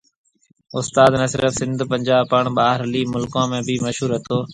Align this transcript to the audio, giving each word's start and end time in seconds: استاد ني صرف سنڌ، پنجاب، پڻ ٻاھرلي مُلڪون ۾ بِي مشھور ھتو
استاد 0.79 1.11
ني 1.19 1.27
صرف 1.33 1.53
سنڌ، 1.59 1.79
پنجاب، 1.91 2.23
پڻ 2.31 2.43
ٻاھرلي 2.57 3.01
مُلڪون 3.13 3.45
۾ 3.59 3.59
بِي 3.67 3.75
مشھور 3.85 4.11
ھتو 4.17 4.39